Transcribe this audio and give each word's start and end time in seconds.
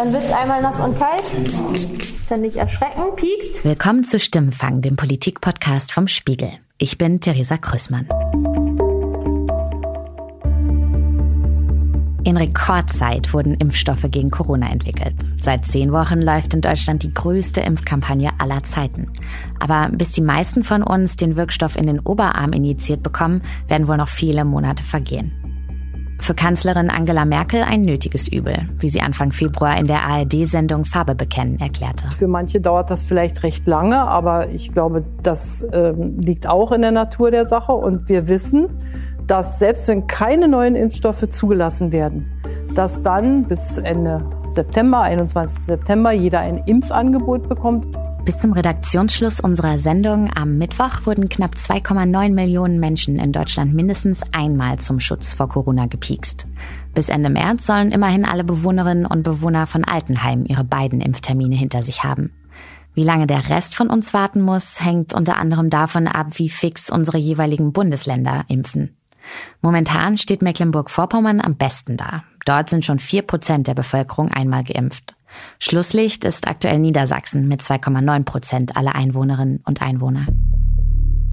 Dann 0.00 0.14
wird's 0.14 0.32
einmal 0.32 0.62
nass 0.62 0.80
und 0.80 0.98
kalt. 0.98 1.22
Dann 2.30 2.40
nicht 2.40 2.56
erschrecken, 2.56 3.02
piekst. 3.16 3.62
Willkommen 3.66 4.02
zu 4.02 4.18
Stimmenfang, 4.18 4.80
dem 4.80 4.96
Politik-Podcast 4.96 5.92
vom 5.92 6.08
Spiegel. 6.08 6.48
Ich 6.78 6.96
bin 6.96 7.20
Theresa 7.20 7.58
Krüssmann. 7.58 8.08
In 12.24 12.38
Rekordzeit 12.38 13.34
wurden 13.34 13.52
Impfstoffe 13.56 14.06
gegen 14.10 14.30
Corona 14.30 14.70
entwickelt. 14.70 15.16
Seit 15.38 15.66
zehn 15.66 15.92
Wochen 15.92 16.22
läuft 16.22 16.54
in 16.54 16.62
Deutschland 16.62 17.02
die 17.02 17.12
größte 17.12 17.60
Impfkampagne 17.60 18.30
aller 18.38 18.62
Zeiten. 18.62 19.12
Aber 19.58 19.90
bis 19.92 20.12
die 20.12 20.22
meisten 20.22 20.64
von 20.64 20.82
uns 20.82 21.16
den 21.16 21.36
Wirkstoff 21.36 21.76
in 21.76 21.86
den 21.86 22.00
Oberarm 22.00 22.54
injiziert 22.54 23.02
bekommen, 23.02 23.42
werden 23.68 23.86
wohl 23.86 23.98
noch 23.98 24.08
viele 24.08 24.46
Monate 24.46 24.82
vergehen. 24.82 25.59
Für 26.20 26.34
Kanzlerin 26.34 26.90
Angela 26.90 27.24
Merkel 27.24 27.62
ein 27.62 27.82
nötiges 27.82 28.28
Übel, 28.28 28.68
wie 28.78 28.88
sie 28.88 29.00
Anfang 29.00 29.32
Februar 29.32 29.78
in 29.78 29.86
der 29.86 30.04
ARD-Sendung 30.04 30.84
Farbe 30.84 31.14
bekennen 31.14 31.58
erklärte. 31.58 32.04
Für 32.18 32.28
manche 32.28 32.60
dauert 32.60 32.90
das 32.90 33.04
vielleicht 33.04 33.42
recht 33.42 33.66
lange, 33.66 33.98
aber 33.98 34.50
ich 34.50 34.72
glaube, 34.72 35.04
das 35.22 35.62
äh, 35.62 35.92
liegt 36.18 36.46
auch 36.46 36.72
in 36.72 36.82
der 36.82 36.92
Natur 36.92 37.30
der 37.30 37.46
Sache. 37.46 37.72
Und 37.72 38.08
wir 38.08 38.28
wissen, 38.28 38.68
dass 39.26 39.58
selbst 39.58 39.88
wenn 39.88 40.06
keine 40.06 40.48
neuen 40.48 40.76
Impfstoffe 40.76 41.28
zugelassen 41.30 41.90
werden, 41.92 42.30
dass 42.74 43.02
dann 43.02 43.44
bis 43.44 43.78
Ende 43.78 44.24
September, 44.48 45.00
21. 45.00 45.64
September, 45.64 46.12
jeder 46.12 46.40
ein 46.40 46.58
Impfangebot 46.66 47.48
bekommt. 47.48 47.86
Bis 48.24 48.38
zum 48.38 48.52
Redaktionsschluss 48.52 49.40
unserer 49.40 49.78
Sendung 49.78 50.30
am 50.36 50.58
Mittwoch 50.58 51.06
wurden 51.06 51.30
knapp 51.30 51.54
2,9 51.54 52.34
Millionen 52.34 52.78
Menschen 52.78 53.18
in 53.18 53.32
Deutschland 53.32 53.74
mindestens 53.74 54.22
einmal 54.32 54.78
zum 54.78 55.00
Schutz 55.00 55.32
vor 55.32 55.48
Corona 55.48 55.86
gepiekst. 55.86 56.46
Bis 56.94 57.08
Ende 57.08 57.30
März 57.30 57.66
sollen 57.66 57.92
immerhin 57.92 58.26
alle 58.26 58.44
Bewohnerinnen 58.44 59.06
und 59.06 59.22
Bewohner 59.22 59.66
von 59.66 59.84
Altenheim 59.84 60.44
ihre 60.46 60.64
beiden 60.64 61.00
Impftermine 61.00 61.56
hinter 61.56 61.82
sich 61.82 62.04
haben. 62.04 62.30
Wie 62.94 63.04
lange 63.04 63.26
der 63.26 63.48
Rest 63.48 63.74
von 63.74 63.88
uns 63.88 64.12
warten 64.12 64.42
muss, 64.42 64.84
hängt 64.84 65.14
unter 65.14 65.38
anderem 65.38 65.70
davon 65.70 66.06
ab, 66.06 66.38
wie 66.38 66.50
fix 66.50 66.90
unsere 66.90 67.18
jeweiligen 67.18 67.72
Bundesländer 67.72 68.44
impfen. 68.48 68.96
Momentan 69.62 70.18
steht 70.18 70.42
Mecklenburg-Vorpommern 70.42 71.40
am 71.40 71.56
besten 71.56 71.96
da. 71.96 72.24
Dort 72.44 72.68
sind 72.68 72.84
schon 72.84 72.98
vier 72.98 73.22
Prozent 73.22 73.66
der 73.66 73.74
Bevölkerung 73.74 74.30
einmal 74.30 74.64
geimpft. 74.64 75.14
Schlusslicht 75.58 76.24
ist 76.24 76.48
aktuell 76.48 76.78
Niedersachsen 76.78 77.48
mit 77.48 77.60
2,9 77.60 78.24
Prozent 78.24 78.76
aller 78.76 78.94
Einwohnerinnen 78.94 79.60
und 79.64 79.82
Einwohner. 79.82 80.26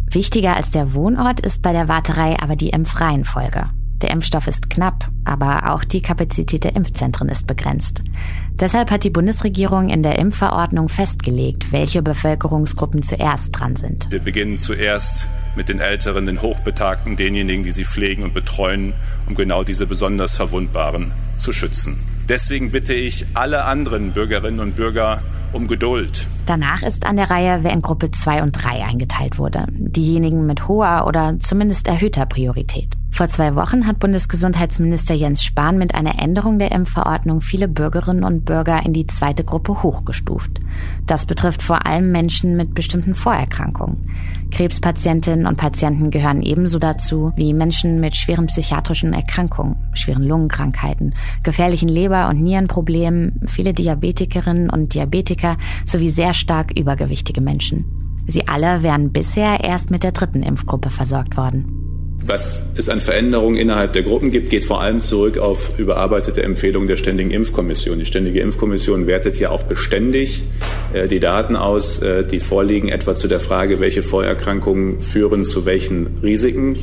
Wichtiger 0.09 0.55
als 0.55 0.69
der 0.69 0.93
Wohnort 0.93 1.41
ist 1.41 1.61
bei 1.61 1.73
der 1.73 1.87
Warterei 1.87 2.37
aber 2.41 2.55
die 2.55 2.69
Impfreihenfolge. 2.69 3.69
Der 4.01 4.11
Impfstoff 4.11 4.45
ist 4.45 4.69
knapp, 4.69 5.09
aber 5.25 5.73
auch 5.73 5.83
die 5.83 6.01
Kapazität 6.01 6.63
der 6.63 6.75
Impfzentren 6.75 7.29
ist 7.29 7.47
begrenzt. 7.47 8.03
Deshalb 8.51 8.91
hat 8.91 9.03
die 9.03 9.09
Bundesregierung 9.09 9.89
in 9.89 10.03
der 10.03 10.19
Impfverordnung 10.19 10.87
festgelegt, 10.87 11.71
welche 11.71 12.03
Bevölkerungsgruppen 12.03 13.01
zuerst 13.01 13.49
dran 13.57 13.75
sind. 13.75 14.07
Wir 14.11 14.19
beginnen 14.19 14.55
zuerst 14.55 15.27
mit 15.55 15.67
den 15.67 15.79
Älteren, 15.79 16.27
den 16.27 16.43
Hochbetagten, 16.43 17.15
denjenigen, 17.15 17.63
die 17.63 17.71
sie 17.71 17.85
pflegen 17.85 18.21
und 18.21 18.35
betreuen, 18.35 18.93
um 19.27 19.33
genau 19.33 19.63
diese 19.63 19.87
besonders 19.87 20.37
Verwundbaren 20.37 21.11
zu 21.35 21.51
schützen. 21.51 21.97
Deswegen 22.29 22.71
bitte 22.71 22.93
ich 22.93 23.25
alle 23.35 23.63
anderen 23.63 24.11
Bürgerinnen 24.11 24.59
und 24.59 24.75
Bürger 24.75 25.21
um 25.53 25.67
Geduld. 25.67 26.27
Danach 26.45 26.83
ist 26.83 27.05
an 27.05 27.15
der 27.15 27.29
Reihe, 27.29 27.59
wer 27.61 27.71
in 27.71 27.81
Gruppe 27.81 28.11
2 28.11 28.43
und 28.43 28.51
3 28.51 28.83
eingeteilt 28.83 29.37
wurde. 29.37 29.65
Diejenigen 29.69 30.45
mit 30.45 30.67
hoher 30.67 31.05
oder 31.07 31.39
zumindest 31.39 31.87
erhöhter 31.87 32.25
Priorität. 32.25 32.96
Vor 33.17 33.29
zwei 33.29 33.55
Wochen 33.55 33.87
hat 33.87 33.97
Bundesgesundheitsminister 33.97 35.15
Jens 35.15 35.43
Spahn 35.43 35.79
mit 35.79 35.95
einer 35.95 36.21
Änderung 36.21 36.59
der 36.59 36.71
Impfverordnung 36.71 37.41
viele 37.41 37.67
Bürgerinnen 37.67 38.23
und 38.23 38.45
Bürger 38.45 38.85
in 38.85 38.93
die 38.93 39.07
zweite 39.07 39.43
Gruppe 39.43 39.81
hochgestuft. 39.81 40.59
Das 41.07 41.25
betrifft 41.25 41.63
vor 41.63 41.87
allem 41.87 42.11
Menschen 42.11 42.55
mit 42.55 42.75
bestimmten 42.75 43.15
Vorerkrankungen. 43.15 44.03
Krebspatientinnen 44.51 45.47
und 45.47 45.57
Patienten 45.57 46.11
gehören 46.11 46.43
ebenso 46.43 46.77
dazu 46.77 47.31
wie 47.35 47.55
Menschen 47.55 47.99
mit 47.99 48.15
schweren 48.15 48.45
psychiatrischen 48.45 49.13
Erkrankungen, 49.13 49.77
schweren 49.95 50.21
Lungenkrankheiten, 50.21 51.15
gefährlichen 51.41 51.89
Leber- 51.89 52.29
und 52.29 52.43
Nierenproblemen, 52.43 53.41
viele 53.47 53.73
Diabetikerinnen 53.73 54.69
und 54.69 54.93
Diabetiker 54.93 55.57
sowie 55.87 56.09
sehr 56.09 56.35
stark 56.35 56.77
übergewichtige 56.77 57.41
Menschen. 57.41 57.83
Sie 58.27 58.47
alle 58.47 58.83
wären 58.83 59.11
bisher 59.11 59.63
erst 59.63 59.89
mit 59.89 60.03
der 60.03 60.11
dritten 60.11 60.43
Impfgruppe 60.43 60.91
versorgt 60.91 61.35
worden. 61.35 61.86
Was 62.25 62.65
es 62.75 62.89
an 62.89 62.99
Veränderungen 62.99 63.55
innerhalb 63.55 63.93
der 63.93 64.03
Gruppen 64.03 64.31
gibt, 64.31 64.49
geht 64.49 64.65
vor 64.65 64.81
allem 64.81 65.01
zurück 65.01 65.37
auf 65.37 65.77
überarbeitete 65.77 66.43
Empfehlungen 66.43 66.87
der 66.87 66.97
Ständigen 66.97 67.31
Impfkommission. 67.31 67.99
Die 67.99 68.05
Ständige 68.05 68.39
Impfkommission 68.41 69.07
wertet 69.07 69.39
ja 69.39 69.49
auch 69.49 69.63
beständig 69.63 70.43
äh, 70.93 71.07
die 71.07 71.19
Daten 71.19 71.55
aus, 71.55 72.01
äh, 72.01 72.25
die 72.25 72.39
vorliegen, 72.39 72.89
etwa 72.89 73.15
zu 73.15 73.27
der 73.27 73.39
Frage, 73.39 73.79
welche 73.79 74.03
Vorerkrankungen 74.03 75.01
führen 75.01 75.45
zu 75.45 75.65
welchen 75.65 76.17
Risiken 76.23 76.75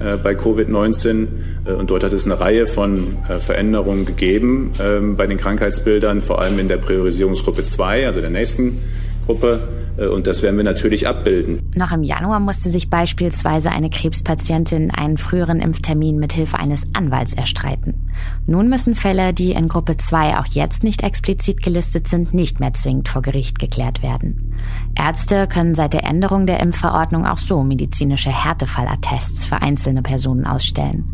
äh, 0.00 0.16
bei 0.16 0.32
Covid-19. 0.32 1.26
Äh, 1.64 1.72
und 1.72 1.90
dort 1.90 2.04
hat 2.04 2.12
es 2.12 2.26
eine 2.26 2.40
Reihe 2.40 2.66
von 2.66 3.16
Veränderungen 3.38 4.04
gegeben 4.04 4.72
ähm, 4.82 5.16
bei 5.16 5.26
den 5.26 5.38
Krankheitsbildern, 5.38 6.20
vor 6.20 6.40
allem 6.40 6.58
in 6.58 6.68
der 6.68 6.78
Priorisierungsgruppe 6.78 7.62
2, 7.62 8.06
also 8.06 8.20
der 8.20 8.30
nächsten 8.30 8.78
Gruppe. 9.24 9.68
Äh, 10.00 10.08
und 10.08 10.26
das 10.26 10.42
werden 10.42 10.56
wir 10.56 10.64
natürlich 10.64 11.06
abbilden. 11.06 11.70
Noch 11.76 11.92
im 11.92 12.02
Januar 12.02 12.40
musste 12.40 12.70
sich 12.70 12.90
beispielsweise 12.90 13.70
eine 13.70 13.90
Krebspatientin 13.90 14.90
einen 14.90 15.18
früheren 15.18 15.60
Impftermin 15.60 16.18
mit 16.18 16.32
Hilfe 16.32 16.58
eines 16.58 16.86
Anwalts 16.94 17.34
erstreiten. 17.34 18.10
Nun 18.46 18.68
müssen 18.68 18.94
Fälle, 18.94 19.32
die 19.32 19.52
in 19.52 19.68
Gruppe 19.68 19.96
2 19.96 20.38
auch 20.38 20.46
jetzt 20.46 20.82
nicht 20.82 21.02
explizit 21.02 21.62
gelistet 21.62 22.08
sind, 22.08 22.34
nicht 22.34 22.60
mehr 22.60 22.74
zwingend 22.74 23.08
vor 23.08 23.22
Gericht 23.22 23.58
geklärt 23.58 24.02
werden. 24.02 24.54
Ärzte 24.98 25.46
können 25.46 25.74
seit 25.74 25.92
der 25.92 26.04
Änderung 26.04 26.46
der 26.46 26.60
Impfverordnung 26.60 27.26
auch 27.26 27.38
so 27.38 27.62
medizinische 27.62 28.30
Härtefallattests 28.30 29.46
für 29.46 29.62
einzelne 29.62 30.02
Personen 30.02 30.46
ausstellen. 30.46 31.04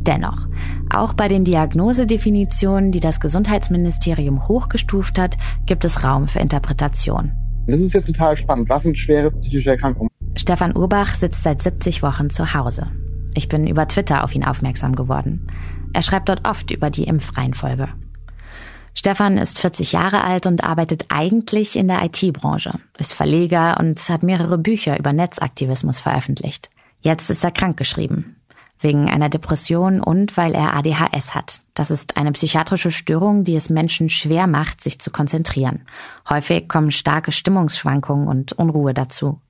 Dennoch, 0.00 0.46
auch 0.94 1.12
bei 1.12 1.28
den 1.28 1.44
Diagnosedefinitionen, 1.44 2.92
die 2.92 3.00
das 3.00 3.20
Gesundheitsministerium 3.20 4.48
hochgestuft 4.48 5.18
hat, 5.18 5.36
gibt 5.66 5.84
es 5.84 6.02
Raum 6.02 6.28
für 6.28 6.38
Interpretation. 6.38 7.32
Das 7.68 7.80
ist 7.80 7.92
jetzt 7.92 8.06
total 8.06 8.34
spannend. 8.36 8.70
Was 8.70 8.84
sind 8.84 8.98
schwere 8.98 9.30
psychische 9.30 9.70
Erkrankungen? 9.70 10.10
Stefan 10.36 10.74
Urbach 10.74 11.12
sitzt 11.12 11.42
seit 11.42 11.60
70 11.60 12.02
Wochen 12.02 12.30
zu 12.30 12.54
Hause. 12.54 12.86
Ich 13.34 13.48
bin 13.48 13.66
über 13.66 13.86
Twitter 13.86 14.24
auf 14.24 14.34
ihn 14.34 14.44
aufmerksam 14.44 14.96
geworden. 14.96 15.46
Er 15.92 16.00
schreibt 16.00 16.30
dort 16.30 16.48
oft 16.48 16.70
über 16.70 16.88
die 16.88 17.04
Impfreihenfolge. 17.04 17.88
Stefan 18.94 19.36
ist 19.36 19.58
40 19.58 19.92
Jahre 19.92 20.24
alt 20.24 20.46
und 20.46 20.64
arbeitet 20.64 21.06
eigentlich 21.10 21.76
in 21.76 21.88
der 21.88 22.02
IT-Branche, 22.04 22.72
ist 22.98 23.12
Verleger 23.12 23.76
und 23.78 24.00
hat 24.08 24.22
mehrere 24.22 24.56
Bücher 24.56 24.98
über 24.98 25.12
Netzaktivismus 25.12 26.00
veröffentlicht. 26.00 26.70
Jetzt 27.00 27.28
ist 27.28 27.44
er 27.44 27.50
krankgeschrieben 27.50 28.37
wegen 28.80 29.08
einer 29.08 29.28
Depression 29.28 30.00
und 30.00 30.36
weil 30.36 30.54
er 30.54 30.74
ADHS 30.74 31.34
hat. 31.34 31.60
Das 31.74 31.90
ist 31.90 32.16
eine 32.16 32.32
psychiatrische 32.32 32.90
Störung, 32.90 33.44
die 33.44 33.56
es 33.56 33.70
Menschen 33.70 34.08
schwer 34.08 34.46
macht, 34.46 34.82
sich 34.82 35.00
zu 35.00 35.10
konzentrieren. 35.10 35.86
Häufig 36.28 36.68
kommen 36.68 36.90
starke 36.90 37.32
Stimmungsschwankungen 37.32 38.28
und 38.28 38.52
Unruhe 38.52 38.94
dazu. 38.94 39.40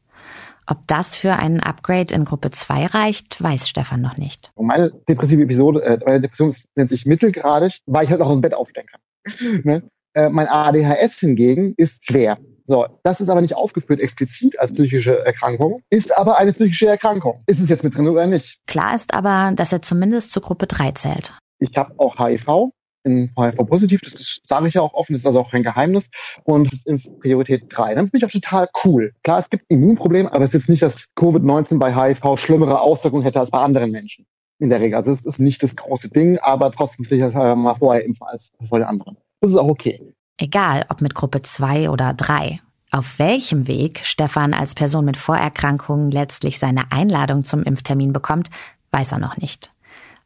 Ob 0.67 0.87
das 0.87 1.17
für 1.17 1.33
einen 1.34 1.61
Upgrade 1.61 2.15
in 2.15 2.27
Gruppe 2.27 2.50
2 2.50 2.87
reicht, 2.87 3.43
weiß 3.43 3.69
Stefan 3.69 4.03
noch 4.03 4.19
nicht. 4.19 4.50
Meine 4.56 4.93
depressive 5.09 5.43
Episode, 5.43 5.83
äh, 5.83 5.99
meine 6.05 6.21
Depression 6.21 6.55
nennt 6.75 6.91
sich 6.91 7.06
mittelgradig, 7.06 7.81
weil 7.87 8.05
ich 8.05 8.11
halt 8.11 8.21
auch 8.21 8.31
im 8.31 8.43
Bett 8.43 8.53
aufstehen 8.53 8.87
kann. 8.87 9.00
ne? 9.65 9.83
äh, 10.19 10.28
mein 10.28 10.49
ADHS 10.49 11.21
hingegen 11.21 11.75
ist 11.77 12.05
schwer. 12.06 12.38
So, 12.71 12.87
das 13.03 13.23
ist 13.23 13.31
aber 13.31 13.41
nicht 13.41 13.56
aufgeführt 13.56 13.99
explizit 13.99 14.61
als 14.61 14.75
psychische 14.75 15.25
Erkrankung, 15.25 15.81
ist 15.89 16.17
aber 16.19 16.37
eine 16.37 16.53
psychische 16.53 16.87
Erkrankung. 16.87 17.43
Ist 17.47 17.61
es 17.61 17.71
jetzt 17.71 17.83
mit 17.83 17.97
drin 17.97 18.06
oder 18.06 18.27
nicht? 18.27 18.59
Klar 18.67 18.95
ist 18.95 19.15
aber, 19.15 19.53
dass 19.56 19.73
er 19.73 19.81
zumindest 19.81 20.32
zur 20.32 20.43
Gruppe 20.43 20.67
3 20.67 20.93
zählt. 20.93 21.32
Ich 21.61 21.75
habe 21.79 21.94
auch 21.97 22.19
HIV, 22.19 22.69
bin 23.05 23.32
HIV-positiv, 23.38 24.03
das 24.03 24.41
sage 24.44 24.69
ich 24.69 24.75
ja 24.75 24.82
auch 24.82 24.93
offen, 24.93 25.15
das 25.15 25.23
ist 25.23 25.26
also 25.26 25.41
auch 25.41 25.50
kein 25.50 25.62
Geheimnis. 25.62 26.11
Und 26.44 26.70
das 26.70 26.85
ist 26.85 27.19
Priorität 27.20 27.65
3. 27.70 27.94
Dann 27.94 28.11
bin 28.11 28.19
ich 28.19 28.26
auch 28.26 28.31
total 28.31 28.69
cool. 28.85 29.15
Klar, 29.23 29.38
es 29.38 29.49
gibt 29.49 29.65
Immunprobleme, 29.69 30.31
aber 30.31 30.44
es 30.44 30.50
ist 30.50 30.65
jetzt 30.65 30.69
nicht, 30.69 30.82
dass 30.82 31.09
Covid-19 31.17 31.79
bei 31.79 31.94
HIV 31.94 32.38
schlimmere 32.38 32.82
Auswirkungen 32.82 33.23
hätte 33.23 33.41
als 33.41 33.50
bei 33.50 33.61
anderen 33.61 33.93
Menschen. 33.93 34.26
In 34.59 34.69
der 34.69 34.81
Regel. 34.81 34.97
Also 34.97 35.11
es 35.11 35.25
ist 35.25 35.38
nicht 35.38 35.62
das 35.62 35.75
große 35.75 36.11
Ding, 36.11 36.38
aber 36.38 36.70
trotzdem 36.70 37.09
will 37.09 37.17
ich 37.17 37.25
das 37.25 37.32
mal 37.32 37.75
vorher 37.75 38.05
impfen 38.05 38.26
als 38.26 38.53
vor 38.69 38.79
den 38.79 38.88
anderen. 38.88 39.17
Das 39.41 39.53
ist 39.53 39.56
auch 39.56 39.69
okay. 39.69 40.07
Egal, 40.40 40.87
ob 40.88 41.00
mit 41.00 41.17
Gruppe 41.17 41.43
2 41.43 41.90
oder 41.90 42.14
3. 42.14 42.61
Auf 42.93 43.19
welchem 43.19 43.67
Weg 43.67 44.02
Stefan 44.05 44.55
als 44.55 44.76
Person 44.76 45.05
mit 45.05 45.17
Vorerkrankungen 45.17 46.12
letztlich 46.12 46.61
seine 46.61 46.93
Einladung 46.93 47.43
zum 47.43 47.64
Impftermin 47.64 48.12
bekommt, 48.12 48.49
weiß 48.93 49.12
er 49.12 49.19
noch 49.19 49.37
nicht. 49.37 49.73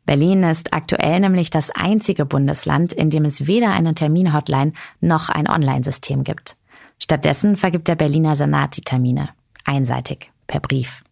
Berlin 0.04 0.42
ist 0.42 0.74
aktuell 0.74 1.18
nämlich 1.18 1.48
das 1.48 1.70
einzige 1.70 2.26
Bundesland, 2.26 2.92
in 2.92 3.08
dem 3.08 3.24
es 3.24 3.46
weder 3.46 3.72
eine 3.72 3.94
Terminhotline 3.94 4.74
noch 5.00 5.30
ein 5.30 5.48
Online-System 5.48 6.24
gibt. 6.24 6.56
Stattdessen 6.98 7.56
vergibt 7.56 7.88
der 7.88 7.96
Berliner 7.96 8.36
Senat 8.36 8.76
die 8.76 8.82
Termine. 8.82 9.30
Einseitig, 9.64 10.30
per 10.46 10.60
Brief. 10.60 11.02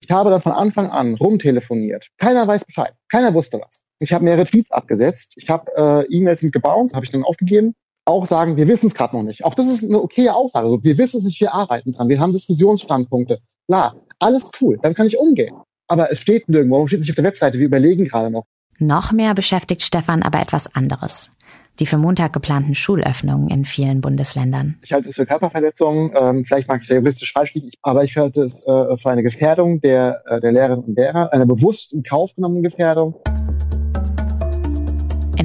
Ich 0.00 0.10
habe 0.10 0.30
dann 0.30 0.42
von 0.42 0.52
Anfang 0.52 0.90
an 0.90 1.14
rumtelefoniert. 1.14 2.08
Keiner 2.18 2.48
weiß 2.48 2.64
Bescheid. 2.64 2.94
Keiner 3.08 3.32
wusste 3.32 3.60
was. 3.60 3.84
Ich 4.00 4.12
habe 4.12 4.24
mehrere 4.24 4.46
Tweets 4.46 4.72
abgesetzt. 4.72 5.34
Ich 5.36 5.48
habe 5.48 5.70
äh, 5.76 6.06
E-Mails 6.12 6.40
sind 6.40 6.52
gebounced, 6.52 6.96
habe 6.96 7.04
ich 7.04 7.12
dann 7.12 7.22
aufgegeben 7.22 7.76
auch 8.10 8.26
sagen, 8.26 8.56
wir 8.56 8.68
wissen 8.68 8.88
es 8.88 8.94
gerade 8.94 9.16
noch 9.16 9.22
nicht. 9.22 9.44
Auch 9.44 9.54
das 9.54 9.68
ist 9.68 9.84
eine 9.84 10.00
okaye 10.00 10.34
Aussage. 10.34 10.66
Also, 10.66 10.84
wir 10.84 10.98
wissen 10.98 11.18
es 11.18 11.24
nicht, 11.24 11.40
wir 11.40 11.54
arbeiten 11.54 11.92
dran, 11.92 12.08
wir 12.08 12.20
haben 12.20 12.32
Diskussionsstandpunkte. 12.32 13.40
Klar, 13.66 13.96
alles 14.18 14.50
cool, 14.60 14.78
dann 14.82 14.94
kann 14.94 15.06
ich 15.06 15.16
umgehen. 15.16 15.54
Aber 15.88 16.12
es 16.12 16.20
steht 16.20 16.48
nirgendwo, 16.48 16.74
warum 16.74 16.88
steht 16.88 17.00
es 17.00 17.06
nicht 17.06 17.12
auf 17.12 17.16
der 17.16 17.24
Webseite? 17.24 17.58
Wir 17.58 17.66
überlegen 17.66 18.04
gerade 18.04 18.30
noch. 18.30 18.44
Noch 18.78 19.12
mehr 19.12 19.34
beschäftigt 19.34 19.82
Stefan 19.82 20.22
aber 20.22 20.40
etwas 20.40 20.74
anderes. 20.74 21.30
Die 21.78 21.86
für 21.86 21.98
Montag 21.98 22.32
geplanten 22.32 22.74
Schulöffnungen 22.74 23.48
in 23.48 23.64
vielen 23.64 24.00
Bundesländern. 24.00 24.78
Ich 24.82 24.92
halte 24.92 25.08
es 25.08 25.16
für 25.16 25.26
Körperverletzungen, 25.26 26.12
ähm, 26.14 26.44
vielleicht 26.44 26.68
mag 26.68 26.82
ich 26.82 26.88
da 26.88 26.94
juristisch 26.94 27.32
falsch 27.32 27.54
liegen, 27.54 27.70
aber 27.82 28.04
ich 28.04 28.16
halte 28.16 28.42
es 28.42 28.66
äh, 28.66 28.96
für 28.98 29.10
eine 29.10 29.22
Gefährdung 29.22 29.80
der, 29.80 30.22
äh, 30.26 30.40
der 30.40 30.52
Lehrerinnen 30.52 30.84
und 30.84 30.96
Lehrer, 30.96 31.32
eine 31.32 31.46
bewusst 31.46 31.92
in 31.92 32.02
Kauf 32.02 32.34
genommene 32.34 32.62
Gefährdung. 32.62 33.14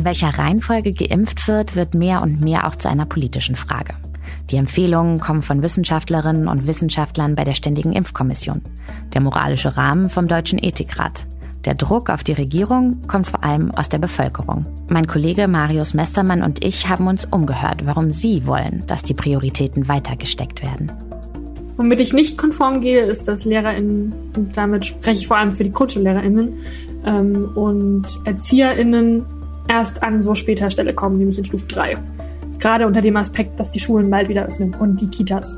Welcher 0.05 0.37
Reihenfolge 0.37 0.93
geimpft 0.93 1.47
wird, 1.47 1.75
wird 1.75 1.95
mehr 1.95 2.21
und 2.21 2.39
mehr 2.39 2.67
auch 2.67 2.75
zu 2.75 2.87
einer 2.87 3.07
politischen 3.07 3.55
Frage. 3.55 3.95
Die 4.51 4.57
Empfehlungen 4.57 5.19
kommen 5.19 5.41
von 5.41 5.63
Wissenschaftlerinnen 5.63 6.47
und 6.47 6.67
Wissenschaftlern 6.67 7.33
bei 7.33 7.43
der 7.43 7.55
Ständigen 7.55 7.91
Impfkommission. 7.91 8.61
Der 9.15 9.21
moralische 9.21 9.77
Rahmen 9.77 10.11
vom 10.11 10.27
Deutschen 10.27 10.59
Ethikrat. 10.61 11.25
Der 11.65 11.73
Druck 11.73 12.11
auf 12.11 12.23
die 12.23 12.33
Regierung 12.33 13.07
kommt 13.07 13.25
vor 13.25 13.43
allem 13.43 13.71
aus 13.71 13.89
der 13.89 13.97
Bevölkerung. 13.97 14.67
Mein 14.89 15.07
Kollege 15.07 15.47
Marius 15.47 15.95
Mestermann 15.95 16.43
und 16.43 16.63
ich 16.63 16.87
haben 16.87 17.07
uns 17.07 17.25
umgehört, 17.25 17.87
warum 17.87 18.11
sie 18.11 18.45
wollen, 18.45 18.83
dass 18.85 19.01
die 19.01 19.15
Prioritäten 19.15 19.87
weitergesteckt 19.87 20.61
werden. 20.61 20.91
Womit 21.77 21.99
ich 21.99 22.13
nicht 22.13 22.37
konform 22.37 22.79
gehe, 22.79 23.01
ist, 23.01 23.27
dass 23.27 23.43
LehrerInnen, 23.45 24.13
und 24.35 24.55
damit 24.55 24.85
spreche 24.85 25.21
ich 25.21 25.27
vor 25.27 25.37
allem 25.37 25.53
für 25.53 25.63
die 25.63 25.73
GrundschullehrerInnen 25.73 26.53
ähm, 27.05 27.49
und 27.55 28.05
ErzieherInnen 28.23 29.25
erst 29.67 30.03
an 30.03 30.21
so 30.21 30.35
später 30.35 30.69
Stelle 30.69 30.93
kommen, 30.93 31.17
nämlich 31.17 31.37
in 31.37 31.45
Stufe 31.45 31.67
3. 31.67 31.97
Gerade 32.59 32.87
unter 32.87 33.01
dem 33.01 33.17
Aspekt, 33.17 33.59
dass 33.59 33.71
die 33.71 33.79
Schulen 33.79 34.09
bald 34.09 34.29
wieder 34.29 34.45
öffnen 34.45 34.73
und 34.75 35.01
die 35.01 35.07
Kitas. 35.07 35.57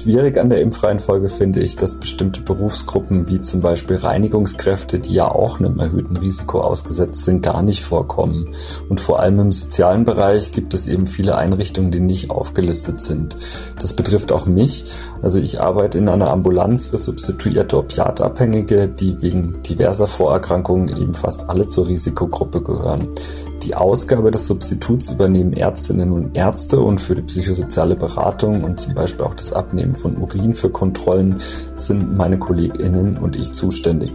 Schwierig 0.00 0.38
an 0.38 0.48
der 0.48 0.62
Impfreihenfolge 0.62 1.28
finde 1.28 1.60
ich, 1.60 1.76
dass 1.76 1.96
bestimmte 1.96 2.40
Berufsgruppen 2.40 3.28
wie 3.28 3.42
zum 3.42 3.60
Beispiel 3.60 3.96
Reinigungskräfte, 3.96 4.98
die 4.98 5.12
ja 5.12 5.30
auch 5.30 5.60
einem 5.60 5.78
erhöhten 5.78 6.16
Risiko 6.16 6.62
ausgesetzt 6.62 7.26
sind, 7.26 7.42
gar 7.42 7.60
nicht 7.60 7.84
vorkommen. 7.84 8.48
Und 8.88 8.98
vor 8.98 9.20
allem 9.20 9.38
im 9.40 9.52
sozialen 9.52 10.04
Bereich 10.04 10.52
gibt 10.52 10.72
es 10.72 10.86
eben 10.86 11.06
viele 11.06 11.36
Einrichtungen, 11.36 11.90
die 11.90 12.00
nicht 12.00 12.30
aufgelistet 12.30 13.02
sind. 13.02 13.36
Das 13.78 13.92
betrifft 13.92 14.32
auch 14.32 14.46
mich. 14.46 14.84
Also 15.20 15.38
ich 15.38 15.60
arbeite 15.60 15.98
in 15.98 16.08
einer 16.08 16.30
Ambulanz 16.30 16.86
für 16.86 16.96
substituierte 16.96 17.76
Opiatabhängige, 17.76 18.88
die 18.88 19.20
wegen 19.20 19.62
diverser 19.62 20.06
Vorerkrankungen 20.06 20.88
eben 20.96 21.12
fast 21.12 21.50
alle 21.50 21.66
zur 21.66 21.88
Risikogruppe 21.88 22.62
gehören. 22.62 23.08
Die 23.62 23.74
Ausgabe 23.74 24.30
des 24.30 24.46
Substituts 24.46 25.10
übernehmen 25.10 25.52
Ärztinnen 25.52 26.12
und 26.12 26.36
Ärzte 26.36 26.80
und 26.80 27.00
für 27.00 27.14
die 27.14 27.22
psychosoziale 27.22 27.94
Beratung 27.94 28.64
und 28.64 28.80
zum 28.80 28.94
Beispiel 28.94 29.26
auch 29.26 29.34
das 29.34 29.52
Abnehmen 29.52 29.94
von 29.94 30.16
Urin 30.16 30.54
für 30.54 30.70
Kontrollen 30.70 31.36
sind 31.74 32.16
meine 32.16 32.38
KollegInnen 32.38 33.18
und 33.18 33.36
ich 33.36 33.52
zuständig. 33.52 34.12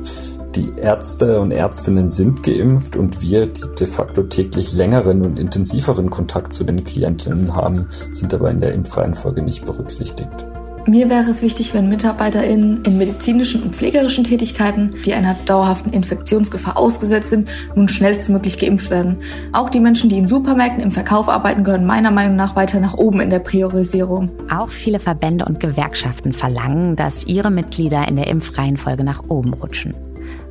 Die 0.56 0.72
Ärzte 0.78 1.42
und 1.42 1.52
Ärztinnen 1.52 2.10
sind 2.10 2.42
geimpft 2.42 2.96
und 2.96 3.22
wir, 3.22 3.46
die 3.46 3.76
de 3.78 3.88
facto 3.88 4.24
täglich 4.24 4.74
längeren 4.74 5.22
und 5.22 5.38
intensiveren 5.38 6.10
Kontakt 6.10 6.54
zu 6.54 6.64
den 6.64 6.84
Klientinnen 6.84 7.56
haben, 7.56 7.88
sind 8.14 8.34
aber 8.34 8.50
in 8.50 8.62
der 8.62 8.74
Impfreihenfolge 8.74 9.42
nicht 9.42 9.66
berücksichtigt. 9.66 10.46
Mir 10.88 11.10
wäre 11.10 11.32
es 11.32 11.42
wichtig, 11.42 11.74
wenn 11.74 11.90
MitarbeiterInnen 11.90 12.84
in 12.84 13.00
medizinischen 13.00 13.64
und 13.64 13.76
pflegerischen 13.76 14.24
Tätigkeiten, 14.24 14.94
die 15.04 15.14
einer 15.14 15.36
dauerhaften 15.46 15.92
Infektionsgefahr 15.92 16.78
ausgesetzt 16.78 17.30
sind, 17.30 17.50
nun 17.74 17.88
schnellstmöglich 17.88 18.60
geimpft 18.60 18.92
werden. 18.92 19.18
Auch 19.52 19.72
die 19.72 19.80
Menschen, 19.80 20.12
die 20.12 20.20
in 20.20 20.28
Supermärkten 20.28 20.84
im 20.84 20.92
Verkauf 20.92 21.28
arbeiten, 21.28 21.64
gehören 21.64 21.88
meiner 21.88 22.12
Meinung 22.12 22.36
nach 22.36 22.56
weiter 22.56 22.80
nach 22.80 22.94
oben 22.94 23.20
in 23.20 23.32
der 23.32 23.40
Priorisierung. 23.40 24.30
Auch 24.52 24.70
viele 24.70 25.00
Verbände 25.00 25.46
und 25.46 25.60
Gewerkschaften 25.60 26.34
verlangen, 26.34 26.96
dass 26.96 27.26
ihre 27.26 27.50
Mitglieder 27.50 28.08
in 28.08 28.16
der 28.16 28.28
Impfreihenfolge 28.28 29.04
nach 29.04 29.24
oben 29.28 29.56
rutschen. 29.56 29.96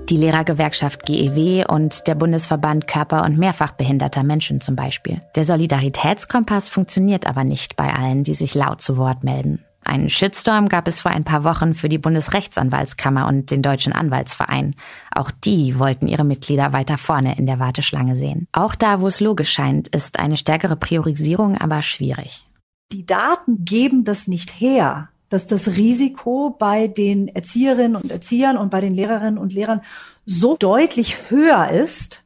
Die 0.09 0.17
Lehrergewerkschaft 0.17 1.07
GEW 1.07 1.65
und 1.67 2.09
der 2.09 2.17
Bundesverband 2.17 2.89
Körper- 2.89 3.25
und 3.25 3.39
Mehrfachbehinderter 3.39 4.25
Menschen 4.25 4.61
zum 4.61 4.75
Beispiel. 4.75 5.23
Der 5.37 5.45
Solidaritätskompass 5.45 6.69
funktioniert 6.69 7.27
aber 7.27 7.45
nicht 7.45 7.77
bei 7.77 7.95
allen, 7.95 8.25
die 8.25 8.35
sich 8.35 8.55
laut 8.55 8.83
zu 8.83 8.99
Wort 8.99 9.23
melden. 9.23 9.65
Einen 9.85 10.09
Shitstorm 10.09 10.69
gab 10.69 10.89
es 10.89 11.01
vor 11.01 11.11
ein 11.11 11.25
paar 11.25 11.45
Wochen 11.45 11.75
für 11.75 11.89
die 11.89 11.99
Bundesrechtsanwaltskammer 11.99 13.27
und 13.27 13.51
den 13.51 13.63
Deutschen 13.63 13.93
Anwaltsverein. 13.93 14.75
Auch 15.15 15.31
die 15.31 15.79
wollten 15.79 16.09
ihre 16.09 16.25
Mitglieder 16.25 16.73
weiter 16.73 16.99
vorne 16.99 17.37
in 17.37 17.47
der 17.47 17.59
Warteschlange 17.59 18.17
sehen. 18.17 18.49
Auch 18.53 18.75
da, 18.75 19.01
wo 19.01 19.07
es 19.07 19.21
logisch 19.21 19.51
scheint, 19.51 19.89
ist 19.89 20.19
eine 20.19 20.37
stärkere 20.37 20.77
Priorisierung 20.77 21.57
aber 21.59 21.83
schwierig. 21.83 22.47
Die 22.93 23.05
Daten 23.05 23.65
geben 23.65 24.05
das 24.05 24.29
nicht 24.29 24.51
her, 24.61 25.09
dass 25.29 25.47
das 25.47 25.69
Risiko 25.69 26.55
bei 26.57 26.87
den 26.87 27.29
Erzieherinnen 27.29 27.97
und 27.97 28.11
Erziehern 28.11 28.57
und 28.57 28.71
bei 28.71 28.81
den 28.81 28.95
Lehrerinnen 28.95 29.39
und 29.39 29.53
Lehrern 29.53 29.81
so 30.27 30.57
deutlich 30.57 31.17
höher 31.29 31.71
ist, 31.71 32.23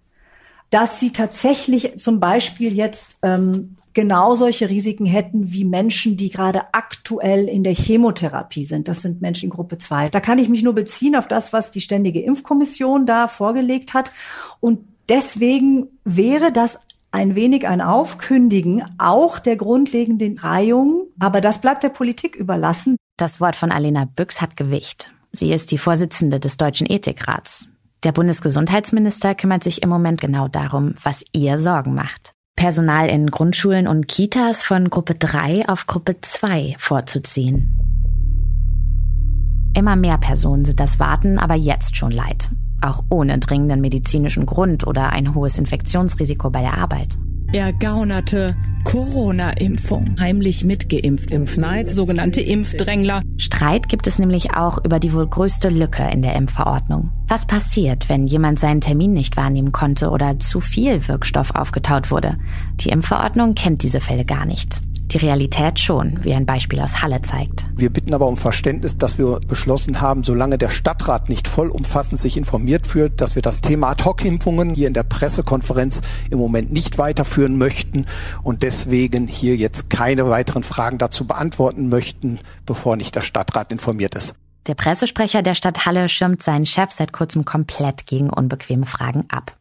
dass 0.70 1.00
sie 1.00 1.12
tatsächlich 1.12 1.99
zum 1.99 2.20
Beispiel 2.20 2.75
jetzt 2.75 3.16
ähm, 3.22 3.77
genau 3.98 4.36
solche 4.36 4.70
Risiken 4.70 5.06
hätten 5.06 5.50
wie 5.50 5.64
Menschen, 5.64 6.16
die 6.16 6.30
gerade 6.30 6.72
aktuell 6.72 7.48
in 7.48 7.64
der 7.64 7.74
Chemotherapie 7.74 8.62
sind. 8.62 8.86
Das 8.86 9.02
sind 9.02 9.20
Menschen 9.20 9.46
in 9.46 9.50
Gruppe 9.50 9.76
2. 9.76 10.10
Da 10.10 10.20
kann 10.20 10.38
ich 10.38 10.48
mich 10.48 10.62
nur 10.62 10.72
beziehen 10.72 11.16
auf 11.16 11.26
das, 11.26 11.52
was 11.52 11.72
die 11.72 11.80
Ständige 11.80 12.22
Impfkommission 12.22 13.06
da 13.06 13.26
vorgelegt 13.26 13.94
hat. 13.94 14.12
Und 14.60 14.86
deswegen 15.08 15.88
wäre 16.04 16.52
das 16.52 16.78
ein 17.10 17.34
wenig 17.34 17.66
ein 17.66 17.80
Aufkündigen 17.80 18.84
auch 18.98 19.40
der 19.40 19.56
grundlegenden 19.56 20.38
Reihung, 20.38 21.08
aber 21.18 21.40
das 21.40 21.60
bleibt 21.60 21.82
der 21.82 21.88
Politik 21.88 22.36
überlassen. 22.36 22.98
Das 23.16 23.40
Wort 23.40 23.56
von 23.56 23.72
Alena 23.72 24.04
Büchs 24.04 24.40
hat 24.40 24.56
Gewicht. 24.56 25.10
Sie 25.32 25.50
ist 25.50 25.72
die 25.72 25.78
Vorsitzende 25.78 26.38
des 26.38 26.56
Deutschen 26.56 26.88
Ethikrats. 26.88 27.68
Der 28.04 28.12
Bundesgesundheitsminister 28.12 29.34
kümmert 29.34 29.64
sich 29.64 29.82
im 29.82 29.88
Moment 29.88 30.20
genau 30.20 30.46
darum, 30.46 30.94
was 31.02 31.24
ihr 31.32 31.58
Sorgen 31.58 31.96
macht. 31.96 32.32
Personal 32.58 33.08
in 33.08 33.31
Grundschulen 33.31 33.87
und 33.87 34.08
Kitas 34.08 34.64
von 34.64 34.90
Gruppe 34.90 35.14
3 35.14 35.69
auf 35.69 35.87
Gruppe 35.87 36.16
2 36.20 36.75
vorzuziehen. 36.76 37.78
Immer 39.75 39.94
mehr 39.94 40.19
Personen 40.19 40.64
sind 40.64 40.81
das 40.81 40.99
Warten 40.99 41.38
aber 41.38 41.55
jetzt 41.55 41.96
schon 41.96 42.10
leid, 42.10 42.50
auch 42.81 43.05
ohne 43.10 43.38
dringenden 43.38 43.81
medizinischen 43.81 44.44
Grund 44.44 44.88
oder 44.88 45.10
ein 45.10 45.37
hohes 45.37 45.56
Infektionsrisiko 45.56 46.50
bei 46.50 46.62
der 46.62 46.76
Arbeit. 46.76 47.16
Ergaunerte 47.52 48.55
Corona-Impfung. 48.85 50.17
Heimlich 50.21 50.64
mitgeimpft. 50.64 51.31
Impfneid, 51.31 51.88
sogenannte 51.88 52.43
Impfdrängler. 52.43 53.23
Streit 53.38 53.88
gibt 53.88 54.07
es 54.07 54.19
nämlich 54.19 54.55
auch 54.55 54.85
über 54.85 54.99
die 54.99 55.14
wohl 55.14 55.26
größte 55.26 55.71
Lücke 55.71 56.02
in 56.12 56.21
der 56.21 56.37
Impfverordnung. 56.37 57.11
Was 57.26 57.47
passiert, 57.47 58.11
wenn 58.11 58.26
jemand 58.26 58.59
seinen 58.61 58.83
Termin 58.83 59.14
nicht 59.14 59.38
wahrnehmen 59.38 59.73
konnte 59.73 60.11
oder 60.11 60.38
zu 60.38 60.61
viel 60.61 61.09
Wirkstoff 61.09 61.55
aufgetaut 61.55 62.11
wurde? 62.11 62.38
Die 62.81 62.90
Impfverordnung 62.90 63.55
kennt 63.55 63.83
diese 63.83 64.00
Fälle 64.00 64.26
gar 64.26 64.45
nicht. 64.45 64.83
Die 65.10 65.16
Realität 65.16 65.80
schon, 65.80 66.22
wie 66.22 66.34
ein 66.34 66.44
Beispiel 66.44 66.80
aus 66.80 67.00
Halle 67.00 67.22
zeigt. 67.22 67.64
Wir 67.74 67.90
bitten 67.90 68.12
aber 68.12 68.26
um 68.26 68.36
Verständnis, 68.36 68.94
dass 68.94 69.16
wir 69.16 69.40
beschlossen 69.40 70.02
haben, 70.02 70.22
solange 70.22 70.58
der 70.58 70.68
Stadtrat 70.68 71.30
nicht 71.30 71.48
vollumfassend 71.48 72.20
sich 72.20 72.36
informiert 72.36 72.86
fühlt, 72.86 73.22
dass 73.22 73.34
wir 73.34 73.40
das 73.40 73.62
Thema 73.62 73.90
Ad-Hoc-Impfungen 73.90 74.74
hier 74.74 74.86
in 74.86 74.92
der 74.92 75.04
Pressekonferenz 75.04 76.02
im 76.30 76.38
Moment 76.38 76.72
nicht 76.72 76.98
weiterführen 76.98 77.56
möchten 77.56 78.04
und 78.42 78.62
deswegen 78.62 79.28
hier 79.28 79.56
jetzt 79.56 79.88
keine 79.88 80.28
weiteren 80.28 80.62
Fragen 80.62 80.98
dazu 80.98 81.26
beantworten 81.26 81.88
möchten, 81.88 82.40
bevor 82.66 82.96
nicht 82.96 83.16
der 83.16 83.22
Stadtrat 83.22 83.72
informiert 83.72 84.14
ist. 84.14 84.34
Der 84.66 84.74
Pressesprecher 84.74 85.40
der 85.40 85.54
Stadt 85.54 85.86
Halle 85.86 86.10
schirmt 86.10 86.42
seinen 86.42 86.66
Chef 86.66 86.90
seit 86.90 87.14
kurzem 87.14 87.46
komplett 87.46 88.04
gegen 88.04 88.28
unbequeme 88.28 88.84
Fragen 88.84 89.24
ab. 89.30 89.56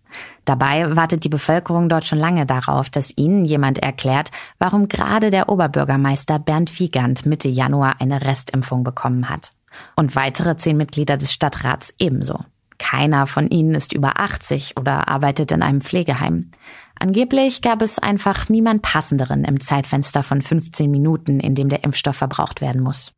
Dabei 0.46 0.96
wartet 0.96 1.24
die 1.24 1.30
Bevölkerung 1.30 1.90
dort 1.90 2.06
schon 2.06 2.20
lange 2.20 2.46
darauf, 2.46 2.90
dass 2.90 3.18
ihnen 3.18 3.46
jemand 3.46 3.80
erklärt, 3.80 4.32
warum 4.60 4.88
gerade 4.88 5.30
der 5.30 5.50
Oberbürgermeister 5.50 6.40
Bernd 6.40 6.80
Wiegand 6.80 7.26
Mitte 7.26 7.50
Januar 7.50 8.00
eine 8.00 8.22
Restimpfung 8.24 8.84
bekommen 8.84 9.30
hat. 9.30 9.52
Und 9.96 10.16
weitere 10.16 10.56
zehn 10.56 10.78
Mitglieder 10.78 11.18
des 11.18 11.34
Stadtrats 11.34 11.94
ebenso. 12.00 12.40
Keiner 12.80 13.28
von 13.28 13.50
ihnen 13.50 13.74
ist 13.76 13.94
über 13.94 14.20
80 14.20 14.78
oder 14.78 15.10
arbeitet 15.10 15.52
in 15.52 15.62
einem 15.62 15.82
Pflegeheim. 15.82 16.52
Angeblich 17.00 17.62
gab 17.62 17.82
es 17.82 18.00
einfach 18.00 18.50
niemand 18.50 18.82
passenderen 18.82 19.44
im 19.44 19.60
Zeitfenster 19.60 20.24
von 20.24 20.42
15 20.42 20.90
Minuten, 20.90 21.40
in 21.40 21.56
dem 21.56 21.70
der 21.70 21.84
Impfstoff 21.84 22.16
verbraucht 22.16 22.62
werden 22.62 22.82
muss. 22.82 23.14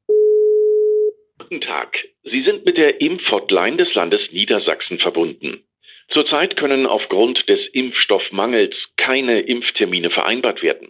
Guten 1.39 1.61
Tag. 1.61 1.93
Sie 2.23 2.43
sind 2.43 2.65
mit 2.65 2.77
der 2.77 3.01
Impfhotline 3.01 3.77
des 3.77 3.93
Landes 3.95 4.21
Niedersachsen 4.31 4.99
verbunden. 4.99 5.63
Zurzeit 6.11 6.57
können 6.57 6.87
aufgrund 6.87 7.47
des 7.47 7.59
Impfstoffmangels 7.73 8.73
keine 8.97 9.41
Impftermine 9.41 10.09
vereinbart 10.09 10.63
werden. 10.63 10.89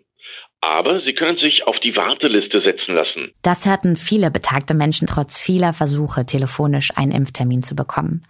Aber 0.61 1.01
sie 1.01 1.13
können 1.13 1.37
sich 1.37 1.65
auf 1.67 1.79
die 1.79 1.95
Warteliste 1.95 2.61
setzen 2.61 2.93
lassen. 2.93 3.31
Das 3.41 3.65
hörten 3.65 3.95
viele 3.95 4.29
betagte 4.31 4.73
Menschen 4.73 5.07
trotz 5.07 5.37
vieler 5.37 5.73
Versuche, 5.73 6.25
telefonisch 6.25 6.91
einen 6.95 7.11
Impftermin 7.11 7.63
zu 7.63 7.75
bekommen. 7.75 8.23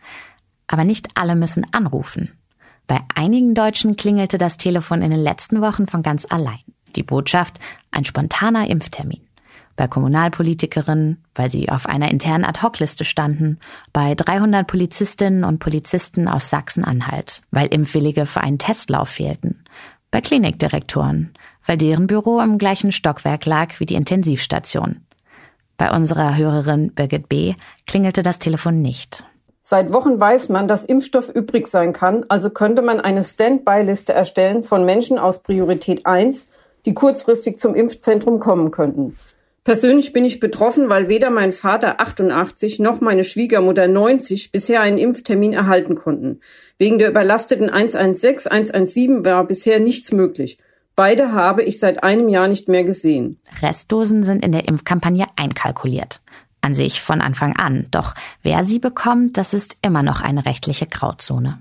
Aber 0.67 0.84
nicht 0.84 1.08
alle 1.15 1.36
müssen 1.36 1.65
anrufen. 1.72 2.38
Bei 2.86 3.00
einigen 3.15 3.55
Deutschen 3.55 3.96
klingelte 3.96 4.38
das 4.38 4.58
Telefon 4.58 5.01
in 5.01 5.12
den 5.12 5.19
letzten 5.19 5.62
Wochen 5.62 5.88
von 5.88 6.03
ganz 6.03 6.25
allein. 6.29 6.60
Die 6.96 7.03
Botschaft, 7.03 7.60
ein 7.91 8.05
spontaner 8.05 8.69
Impftermin. 8.69 9.28
Bei 9.79 9.88
Kommunalpolitikerinnen, 9.88 11.24
weil 11.36 11.50
sie 11.50 11.69
auf 11.69 11.86
einer 11.86 12.12
internen 12.12 12.43
Ad-Hoc-Liste 12.43 13.05
standen, 13.05 13.59
bei 13.93 14.13
300 14.13 14.67
Polizistinnen 14.67 15.45
und 15.45 15.59
Polizisten 15.59 16.27
aus 16.27 16.50
Sachsen-Anhalt, 16.50 17.43
weil 17.51 17.67
Impfwillige 17.67 18.25
für 18.25 18.41
einen 18.41 18.57
Testlauf 18.57 19.07
fehlten, 19.07 19.63
bei 20.12 20.19
Klinikdirektoren, 20.19 21.31
weil 21.65 21.77
deren 21.77 22.07
Büro 22.07 22.41
im 22.41 22.57
gleichen 22.57 22.91
Stockwerk 22.91 23.45
lag 23.45 23.79
wie 23.79 23.86
die 23.86 23.95
Intensivstation. 23.95 25.00
Bei 25.77 25.95
unserer 25.95 26.36
Hörerin 26.36 26.91
Birgit 26.91 27.29
B. 27.29 27.53
klingelte 27.88 28.21
das 28.21 28.38
Telefon 28.38 28.81
nicht. 28.81 29.24
Seit 29.63 29.93
Wochen 29.93 30.19
weiß 30.19 30.50
man, 30.50 30.67
dass 30.67 30.83
Impfstoff 30.83 31.33
übrig 31.33 31.67
sein 31.67 31.93
kann, 31.93 32.25
also 32.27 32.50
könnte 32.50 32.81
man 32.81 33.00
eine 33.00 33.24
Standby-Liste 33.24 34.12
erstellen 34.12 34.63
von 34.63 34.83
Menschen 34.83 35.17
aus 35.17 35.41
Priorität 35.41 36.05
1, 36.05 36.50
die 36.86 36.93
kurzfristig 36.93 37.59
zum 37.59 37.75
Impfzentrum 37.75 38.41
kommen 38.41 38.71
könnten. 38.71 39.15
Persönlich 39.63 40.13
bin 40.13 40.25
ich 40.25 40.39
betroffen, 40.39 40.89
weil 40.89 41.09
weder 41.09 41.29
mein 41.29 41.51
Vater 41.51 41.99
88 41.99 42.79
noch 42.79 43.01
meine 43.01 43.23
Schwiegermutter 43.23 43.87
90 43.87 44.51
bisher 44.51 44.81
einen 44.81 44.97
Impftermin 44.97 45.53
erhalten 45.53 45.95
konnten. 45.95 46.39
Wegen 46.77 46.97
der 46.97 47.09
überlasteten 47.09 47.69
116, 47.69 48.51
117 48.51 49.25
war 49.25 49.45
bisher 49.45 49.79
nichts 49.79 50.11
möglich. 50.11 50.57
Beide 50.95 51.33
habe 51.33 51.63
ich 51.63 51.79
seit 51.79 52.03
einem 52.03 52.29
Jahr 52.29 52.47
nicht 52.47 52.67
mehr 52.67 52.83
gesehen. 52.83 53.37
Restdosen 53.61 54.23
sind 54.23 54.43
in 54.43 54.51
der 54.51 54.67
Impfkampagne 54.67 55.27
einkalkuliert. 55.35 56.21
An 56.61 56.73
sich 56.73 57.01
von 57.01 57.21
Anfang 57.21 57.55
an. 57.55 57.87
Doch 57.91 58.15
wer 58.43 58.63
sie 58.63 58.79
bekommt, 58.79 59.37
das 59.37 59.53
ist 59.53 59.77
immer 59.81 60.03
noch 60.03 60.21
eine 60.21 60.45
rechtliche 60.45 60.87
Grauzone. 60.87 61.59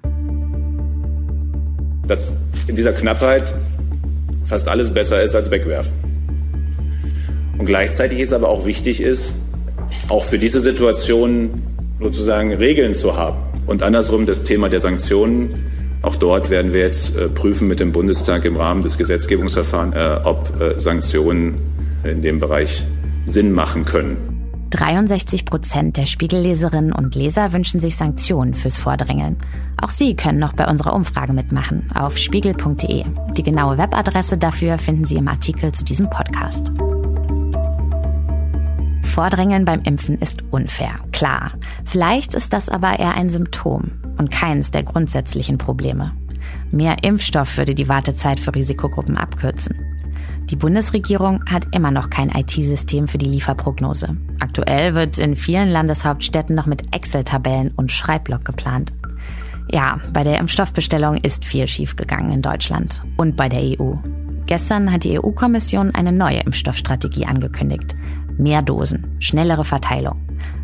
Dass 2.06 2.32
in 2.66 2.74
dieser 2.74 2.92
Knappheit 2.92 3.54
fast 4.44 4.66
alles 4.68 4.92
besser 4.92 5.22
ist 5.22 5.34
als 5.34 5.50
wegwerfen. 5.50 6.17
Und 7.58 7.66
gleichzeitig 7.66 8.20
ist 8.20 8.32
aber 8.32 8.48
auch 8.48 8.64
wichtig 8.64 9.00
ist, 9.00 9.34
auch 10.08 10.24
für 10.24 10.38
diese 10.38 10.60
Situation 10.60 11.50
sozusagen 12.00 12.52
Regeln 12.54 12.94
zu 12.94 13.16
haben. 13.16 13.38
Und 13.66 13.82
andersrum 13.82 14.26
das 14.26 14.44
Thema 14.44 14.68
der 14.68 14.80
Sanktionen 14.80 15.66
auch 16.02 16.16
dort 16.16 16.50
werden 16.50 16.72
wir 16.72 16.80
jetzt 16.80 17.16
äh, 17.16 17.28
prüfen 17.28 17.66
mit 17.66 17.80
dem 17.80 17.92
Bundestag 17.92 18.44
im 18.44 18.56
Rahmen 18.56 18.82
des 18.82 18.98
Gesetzgebungsverfahrens, 18.98 19.96
äh, 19.96 20.20
ob 20.24 20.60
äh, 20.60 20.78
Sanktionen 20.78 21.60
in 22.04 22.22
dem 22.22 22.38
Bereich 22.38 22.86
Sinn 23.26 23.52
machen 23.52 23.84
können. 23.84 24.16
63 24.70 25.44
Prozent 25.46 25.96
der 25.96 26.06
Spiegelleserinnen 26.06 26.92
und 26.92 27.14
Leser 27.14 27.52
wünschen 27.52 27.80
sich 27.80 27.96
Sanktionen 27.96 28.54
fürs 28.54 28.76
Vordrängeln. 28.76 29.38
Auch 29.80 29.90
Sie 29.90 30.14
können 30.14 30.38
noch 30.38 30.52
bei 30.52 30.68
unserer 30.68 30.94
Umfrage 30.94 31.32
mitmachen 31.32 31.90
auf 31.94 32.18
spiegel.de. 32.18 33.04
Die 33.36 33.42
genaue 33.42 33.78
Webadresse 33.78 34.36
dafür 34.36 34.78
finden 34.78 35.06
Sie 35.06 35.16
im 35.16 35.26
Artikel 35.26 35.72
zu 35.72 35.84
diesem 35.84 36.10
Podcast. 36.10 36.70
Vordrängeln 39.18 39.64
beim 39.64 39.82
Impfen 39.82 40.16
ist 40.20 40.44
unfair, 40.52 40.94
klar. 41.10 41.50
Vielleicht 41.84 42.34
ist 42.34 42.52
das 42.52 42.68
aber 42.68 43.00
eher 43.00 43.16
ein 43.16 43.30
Symptom 43.30 43.90
und 44.16 44.30
keines 44.30 44.70
der 44.70 44.84
grundsätzlichen 44.84 45.58
Probleme. 45.58 46.12
Mehr 46.70 47.02
Impfstoff 47.02 47.58
würde 47.58 47.75
die 47.75 47.88
Wartezeit 47.88 48.38
für 48.38 48.54
Risikogruppen 48.54 49.16
abkürzen. 49.16 49.75
Die 50.44 50.54
Bundesregierung 50.54 51.42
hat 51.50 51.75
immer 51.75 51.90
noch 51.90 52.10
kein 52.10 52.30
IT-System 52.30 53.08
für 53.08 53.18
die 53.18 53.28
Lieferprognose. 53.28 54.16
Aktuell 54.38 54.94
wird 54.94 55.18
in 55.18 55.34
vielen 55.34 55.68
Landeshauptstädten 55.68 56.54
noch 56.54 56.66
mit 56.66 56.94
Excel-Tabellen 56.94 57.72
und 57.75 57.90
Schreibblock 57.90 58.44
geplant. 58.44 58.92
Ja, 59.68 59.98
bei 60.12 60.22
der 60.22 60.38
Impfstoffbestellung 60.38 61.16
ist 61.16 61.44
viel 61.44 61.66
schiefgegangen 61.66 62.30
in 62.30 62.42
Deutschland 62.42 63.02
und 63.16 63.37
bei 63.37 63.48
der 63.48 63.80
EU. 63.80 63.96
Gestern 64.46 64.92
hat 64.92 65.02
die 65.02 65.18
EU-Kommission 65.18 65.92
eine 65.92 66.12
neue 66.12 66.38
Impfstoffstrategie 66.38 67.26
angekündigt. 67.26 67.96
Mehr 68.38 68.62
Dosen, 68.62 69.16
schnellere 69.18 69.64
Verteilung, 69.64 70.16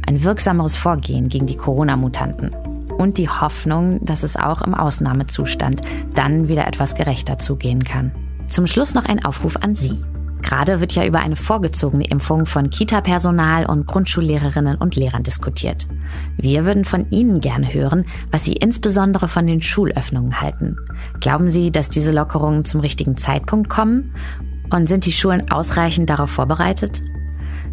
ein 0.07 0.23
wirksameres 0.23 0.77
Vorgehen 0.77 1.29
gegen 1.29 1.47
die 1.47 1.57
Corona-Mutanten 1.57 2.51
und 2.99 3.19
die 3.19 3.29
Hoffnung, 3.29 4.05
dass 4.05 4.23
es 4.23 4.37
auch 4.37 4.63
im 4.63 4.75
Ausnahmezustand 4.75 5.83
dann 6.15 6.49
wieder 6.49 6.67
etwas 6.67 6.95
gerechter 6.95 7.39
zugehen 7.39 7.85
kann. 7.85 8.13
Zum 8.47 8.67
Schluss 8.67 8.95
noch 8.95 9.07
ein 9.07 9.25
Aufruf 9.25 9.57
an 9.57 9.75
Sie. 9.75 10.03
Gerade 10.43 10.81
wird 10.81 10.93
ja 10.93 11.07
über 11.07 11.21
eine 11.21 11.37
vorgezogene 11.37 12.05
Impfung 12.05 12.45
von 12.45 12.69
Kita-Personal 12.69 13.65
und 13.65 13.87
Grundschullehrerinnen 13.87 14.77
und 14.77 14.95
Lehrern 14.95 15.23
diskutiert. 15.23 15.89
Wir 16.37 16.67
würden 16.67 16.85
von 16.85 17.11
Ihnen 17.11 17.41
gerne 17.41 17.73
hören, 17.73 18.05
was 18.31 18.45
Sie 18.45 18.53
insbesondere 18.53 19.27
von 19.27 19.47
den 19.47 19.63
Schulöffnungen 19.63 20.43
halten. 20.43 20.77
Glauben 21.21 21.49
Sie, 21.49 21.73
dass 21.73 21.89
diese 21.89 22.13
Lockerungen 22.13 22.67
zum 22.67 22.81
richtigen 22.81 23.17
Zeitpunkt 23.17 23.71
kommen? 23.71 24.15
Und 24.71 24.89
sind 24.89 25.07
die 25.07 25.13
Schulen 25.13 25.51
ausreichend 25.51 26.11
darauf 26.11 26.31
vorbereitet? 26.31 27.01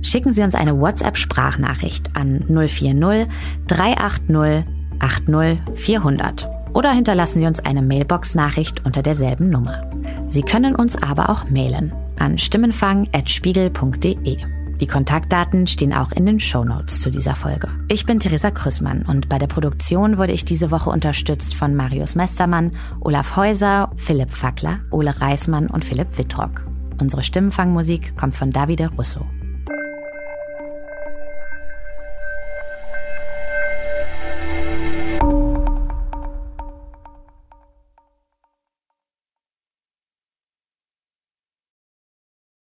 Schicken 0.01 0.33
Sie 0.33 0.43
uns 0.43 0.55
eine 0.55 0.79
WhatsApp-Sprachnachricht 0.79 2.15
an 2.15 2.45
040 2.47 3.27
380 3.67 4.65
80 4.99 5.59
400 5.75 6.49
oder 6.73 6.91
hinterlassen 6.91 7.39
Sie 7.39 7.47
uns 7.47 7.59
eine 7.59 7.81
Mailbox-Nachricht 7.81 8.85
unter 8.85 9.01
derselben 9.01 9.49
Nummer. 9.49 9.89
Sie 10.29 10.43
können 10.43 10.75
uns 10.75 11.01
aber 11.01 11.29
auch 11.29 11.49
mailen 11.49 11.93
an 12.17 12.37
stimmenfang.spiegel.de. 12.37 14.37
Die 14.79 14.87
Kontaktdaten 14.87 15.67
stehen 15.67 15.93
auch 15.93 16.11
in 16.11 16.25
den 16.25 16.39
Show 16.39 16.63
Notes 16.63 17.01
zu 17.01 17.11
dieser 17.11 17.35
Folge. 17.35 17.67
Ich 17.87 18.07
bin 18.07 18.19
Theresa 18.19 18.49
Krüssmann 18.49 19.03
und 19.03 19.29
bei 19.29 19.37
der 19.37 19.45
Produktion 19.47 20.17
wurde 20.17 20.33
ich 20.33 20.43
diese 20.43 20.71
Woche 20.71 20.89
unterstützt 20.89 21.53
von 21.53 21.75
Marius 21.75 22.15
Mestermann, 22.15 22.71
Olaf 22.99 23.35
Häuser, 23.35 23.91
Philipp 23.97 24.31
Fackler, 24.31 24.79
Ole 24.89 25.21
Reismann 25.21 25.67
und 25.67 25.85
Philipp 25.85 26.17
Wittrock. 26.17 26.65
Unsere 26.99 27.21
Stimmenfangmusik 27.21 28.17
kommt 28.17 28.35
von 28.35 28.49
Davide 28.49 28.89
Russo. 28.97 29.23